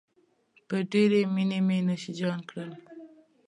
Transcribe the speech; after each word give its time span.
په 0.67 0.77
ډېرې 0.91 1.21
مينې 1.35 1.59
مې 1.67 1.77
نوشیجان 1.87 2.39
کړل. 2.49 2.71